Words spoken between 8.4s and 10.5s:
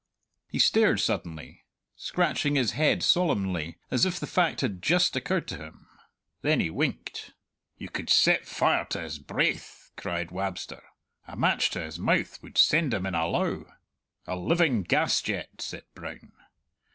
fire to his braith!" cried